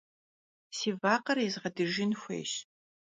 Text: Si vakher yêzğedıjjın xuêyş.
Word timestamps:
Si 0.77 0.89
vakher 1.01 1.37
yêzğedıjjın 1.43 2.11
xuêyş. 2.21 2.53